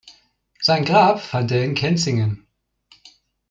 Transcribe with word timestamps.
Sein 0.59 0.83
Grab 0.83 1.19
fand 1.21 1.51
er 1.51 1.63
in 1.63 1.75
Kenzingen. 1.75 2.47